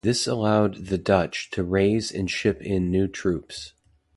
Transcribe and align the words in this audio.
This 0.03 0.25
allowed 0.25 0.87
the 0.87 0.97
Dutch 0.97 1.51
to 1.51 1.63
raise 1.63 2.11
and 2.11 2.27
ship 2.27 2.59
in 2.63 2.89
new 2.89 3.07
troops. 3.07 3.73